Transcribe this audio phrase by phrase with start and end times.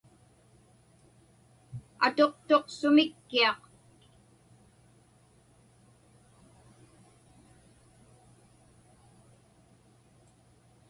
[2.05, 3.59] Atuqtuq sumik-kiaq.